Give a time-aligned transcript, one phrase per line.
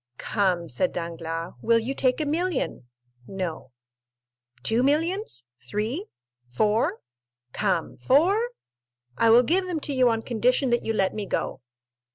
[0.17, 2.87] "Come," said Danglars, "will you take a million?"
[3.27, 3.71] "No."
[4.63, 6.99] "Two millions?—three?—four?
[7.53, 8.49] Come, four?
[9.15, 11.61] I will give them to you on condition that you let me go."